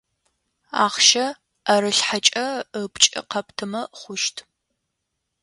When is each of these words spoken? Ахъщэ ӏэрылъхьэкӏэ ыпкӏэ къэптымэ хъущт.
Ахъщэ 0.83 1.25
ӏэрылъхьэкӏэ 1.65 2.45
ыпкӏэ 2.81 3.21
къэптымэ 3.31 3.81
хъущт. 3.99 4.35